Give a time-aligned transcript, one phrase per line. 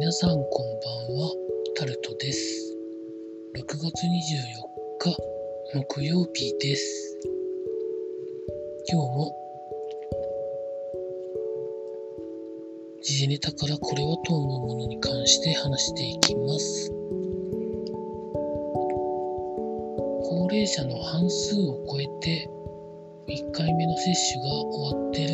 [0.00, 1.30] 皆さんこんばんは、
[1.76, 2.74] タルトです。
[3.54, 3.84] 6月24
[4.98, 5.14] 日、
[5.74, 7.18] 木曜日です。
[8.90, 9.36] 今日も、
[13.02, 16.90] 時事ネタからこれはと思うものに関して話していきます。
[20.22, 22.48] 高齢者の半数を超えて、
[23.28, 25.32] 1回目の接種が終わってる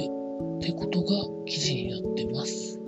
[0.56, 1.06] ってことが
[1.44, 2.85] 記事になってます。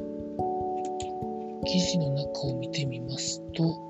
[1.67, 3.89] 記事の中を見てみますと、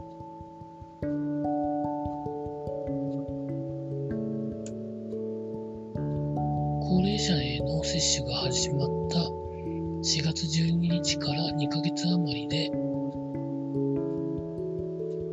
[6.88, 12.70] 高齢者への接種が始まった4月12日から2ヶ月余りで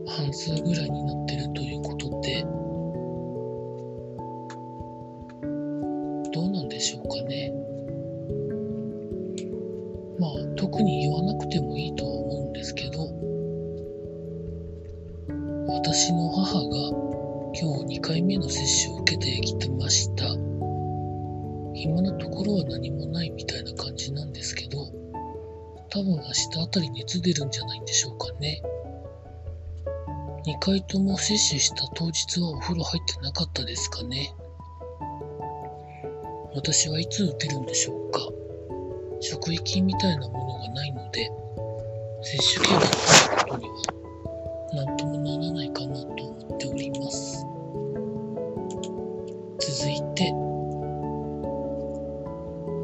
[0.08, 2.44] 半数ぐらいになってるということで
[6.34, 7.54] どうなんでしょうかね。
[10.20, 13.10] まあ特に言わなくてもいいとは思うんですけど
[15.68, 17.06] 私の母が
[17.58, 20.26] 今日2回目の接種を受けてきてました。
[21.78, 24.88] 今のところは何もないみたいな感じなんですけど
[25.90, 28.62] 多分明日あたり熱出るんじゃないんでしょうかね。
[30.46, 34.34] 2回とも接種した当日はお風呂入ってなかったですかね。
[36.54, 38.20] 私はいつ打てるんでしょうか。
[39.28, 41.32] 職域みたいなものがないので
[42.22, 42.90] 接種券がない
[43.40, 43.74] ことには
[44.86, 47.46] 何ともならないかなと思っております。
[49.60, 50.32] 続いて、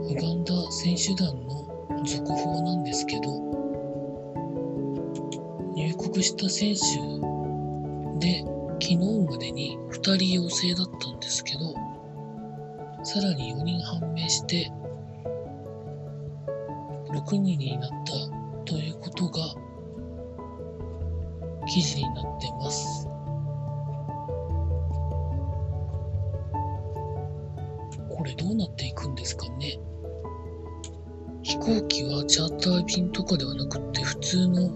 [0.09, 3.21] ウガンダ選手団の続報なんですけど、
[5.75, 6.79] 入国した選手
[8.19, 8.43] で
[8.81, 8.97] 昨日
[9.29, 11.59] までに2人陽性だったんですけど、
[13.03, 14.71] さらに4人判明して
[17.25, 18.13] 6人になった
[18.65, 19.39] ということが
[21.67, 23.07] 記事になってます。
[28.21, 29.79] これどうなっていくんですかね
[31.41, 34.69] 飛行機はチャーター便とかではなくて普通の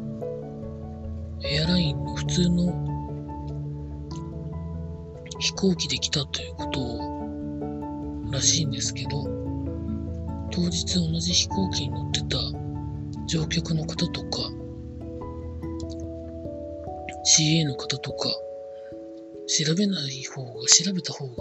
[1.44, 2.74] エアラインの普通の
[5.38, 9.45] 飛行機で来たということらしいんですけど
[10.56, 12.38] 当日同じ飛行機に乗ってた
[13.28, 14.40] 乗客の方とか
[17.38, 18.30] CA の方とか
[19.48, 21.34] 調べない方が調べた方が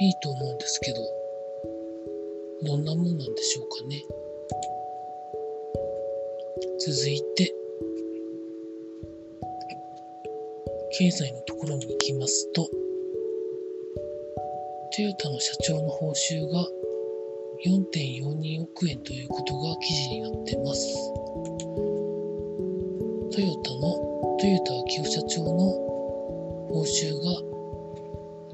[0.00, 0.98] いいと思うんですけど
[2.66, 4.02] どんなもんなんでしょうかね。
[6.80, 7.54] 続いて
[10.98, 12.68] 経済のところに行きますと
[14.96, 16.66] トヨタの社長の報酬が
[17.66, 20.84] 4.42億円ということが記事になってます。
[23.32, 25.54] トヨタのトヨタ秋夫社長の
[26.68, 27.24] 報酬が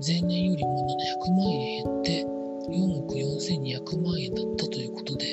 [0.07, 0.87] 前年よりも
[1.27, 2.25] 700万円減って
[2.71, 5.27] 4億4200万円だったということで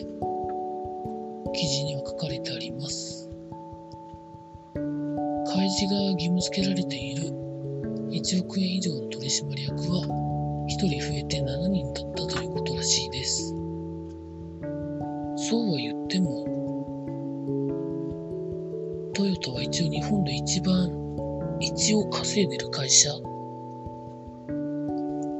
[1.54, 3.30] 記事には書かれてあります。
[5.54, 7.30] 開示が義務付けられている
[8.10, 10.02] 1億円以上の取締役は
[10.68, 13.67] 1人増えて7人だったということらしいです。
[15.50, 16.44] そうは言っても、
[19.14, 20.92] トヨタは一応日本で一番、
[21.62, 23.10] 一応稼いでる会社。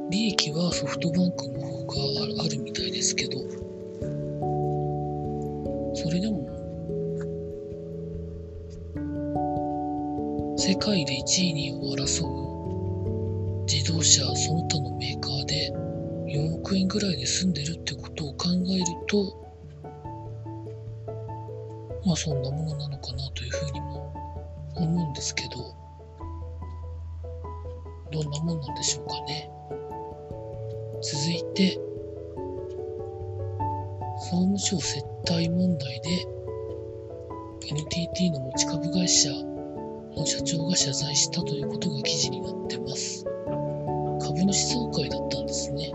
[0.08, 3.32] 利益はソフトバンクの方があるみたいですけど、
[5.92, 6.48] それでも、
[10.56, 15.70] 世界で1位にを争う自動車その他のメーカーで
[16.28, 19.47] 4億円ぐらいで済んでるってことを考えると
[22.04, 24.12] まあそんなものなのかなというふうにも
[24.76, 25.50] 思うんですけど、
[28.10, 29.50] どんなもんなんでしょうかね。
[31.02, 31.78] 続いて、
[34.20, 36.26] 総務省接待問題で
[37.70, 43.24] NTT の持ち株会社の社長が謝罪したということが記事になってます。
[44.20, 45.92] 株主総会だったんですね。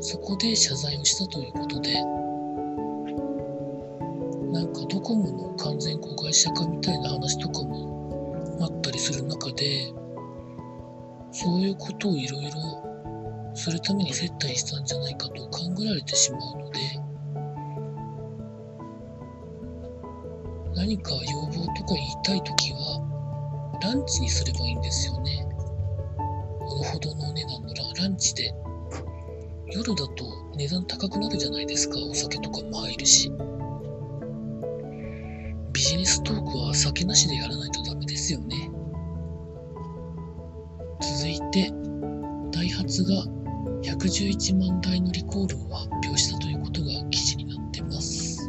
[0.00, 1.94] そこで謝罪をしたということで、
[4.52, 9.90] なんかドコモの完全子会社化みたいな話とかもあったりする中で
[11.32, 16.80] そういうことをいろいろするために接待したんじゃないかと考えられてしまうので
[20.74, 25.48] 何か要望とか言いたい時はランチにすればいいんですよね。
[26.60, 28.54] ほどほどのお値段のランチで
[29.70, 30.24] 夜だと
[30.56, 33.32] 値段高くなるじゃないですかお酒とかも入るし。
[35.82, 38.70] ビジネストークは酒なしでやらないとダメですよね。
[41.00, 41.72] 続いて、
[42.52, 43.24] ダイハツが
[43.82, 48.48] 111万台のリコールを発表したということが記事になってます。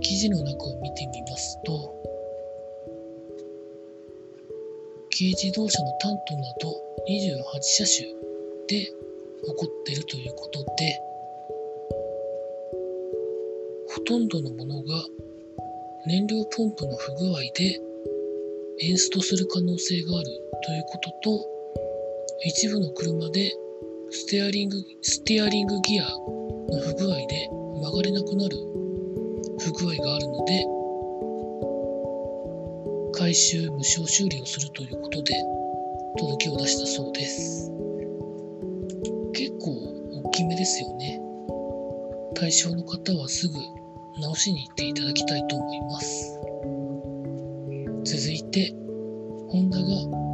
[0.00, 1.94] 記事の中を見てみますと、
[5.12, 6.70] 軽自動車のタントなど
[7.10, 8.08] 28車種
[8.68, 8.90] で起
[9.54, 10.98] こっているということで、
[14.06, 15.04] とんどのものが
[16.06, 17.80] 燃料ポンプの不具合で
[18.82, 20.26] エンストする可能性がある
[20.64, 21.46] ということと、
[22.44, 23.52] 一部の車で
[24.10, 27.48] ステアリング、ステアリングギアの不具合で
[27.82, 28.56] 曲がれなくなる
[29.58, 30.64] 不具合があるので、
[33.18, 35.34] 回収無償修理をするということで
[36.18, 37.72] 届けを出したそうです。
[39.32, 39.72] 結構
[40.22, 41.20] 大きめですよね。
[42.36, 43.54] 対象の方はすぐ
[44.18, 46.40] 直しに行っていただきたいと思います。
[48.04, 48.74] 続いて、
[49.50, 49.84] ホンダが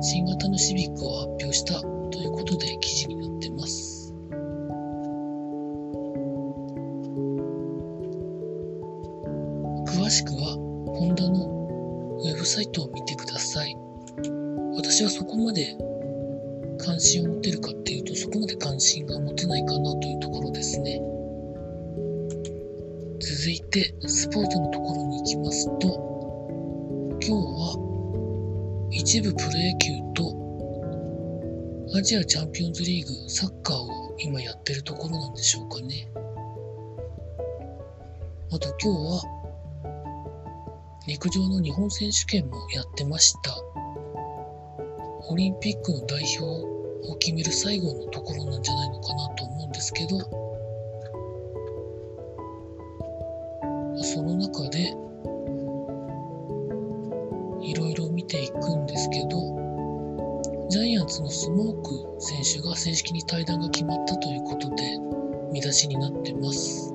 [0.02, 4.14] 新型のシビックを発表したということで記事になってます。
[9.87, 10.56] 詳しくは、
[10.94, 13.76] ホンダのウェブサイトを見てください。
[14.76, 15.76] 私はそこまで
[16.78, 21.12] 関心を持てるかっていうと、そこまで関心が持てないかなというところですね。
[23.42, 36.08] 続いて、スポーツのところに行きますと、今日は一部プロ野球とアジアチャンピオンズリーグサッカーを今やってるところなんでしょうかね。
[38.52, 39.24] あと今日は
[41.08, 43.56] 陸上の日本選手権もやってました。
[45.30, 46.44] オリンピックの代表
[47.10, 50.41] を決める最後のところなんじゃないのかなと思うんですけど、
[58.32, 59.29] ていくんですけど、
[60.70, 64.99] ジャイアンツのスモーク選手が正式に対談が決まったということで、
[65.52, 66.94] 見出しになってます。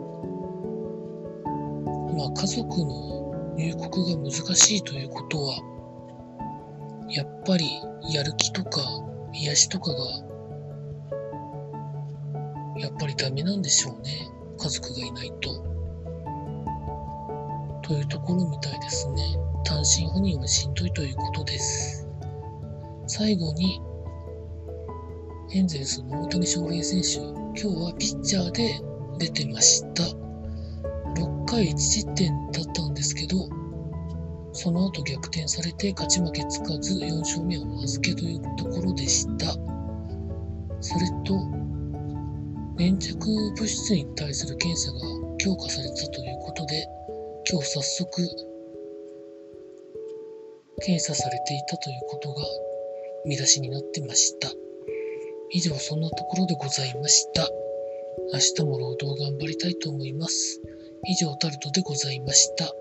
[2.17, 5.59] まあ、家族の入国が難しいということは、
[7.09, 7.69] やっぱり
[8.11, 8.81] やる気とか
[9.31, 9.97] 癒しとかが、
[12.79, 14.27] やっぱりダメなんでしょうね。
[14.57, 15.53] 家族がいないと。
[17.83, 19.46] というところみたいですね。
[19.67, 22.07] 単身赴任はしんどいということです。
[23.05, 23.81] 最後に、
[25.51, 27.17] エンゼルスの大谷翔平選手、
[27.61, 28.79] 今日はピッチャーで
[29.17, 30.03] 出てました。
[31.19, 33.35] 6回1失点だったんですけど、
[34.53, 39.51] その後逆転されて勝ち負けつかず4勝目をお預けというところでした。
[40.79, 41.45] それと、
[42.77, 44.99] 粘着物質に対する検査が
[45.37, 46.87] 強化されたということで、
[47.51, 48.56] 今日早速
[50.81, 52.43] 検査されていたということが
[53.25, 54.49] 見出しになってました。
[55.51, 57.47] 以上そんなところでございました。
[58.33, 60.61] 明日も労働頑張りたいと思います。
[61.05, 62.73] 以上タルトでございました。